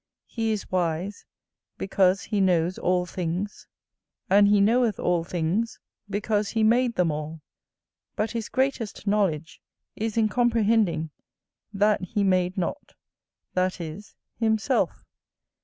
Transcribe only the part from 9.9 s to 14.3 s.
is in comprehending that he made not, that is,